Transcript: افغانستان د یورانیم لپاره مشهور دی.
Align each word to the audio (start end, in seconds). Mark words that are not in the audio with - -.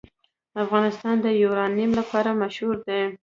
افغانستان 0.63 1.15
د 1.21 1.27
یورانیم 1.41 1.91
لپاره 1.99 2.29
مشهور 2.41 2.75
دی. 2.87 3.01